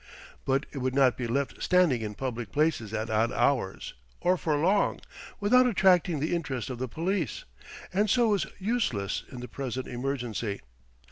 [0.45, 4.55] But it could not be left standing in public places at odd hours, or for
[4.55, 4.99] long,
[5.39, 7.45] without attracting the interest of the police,
[7.93, 10.61] and so was useless in the present emergency.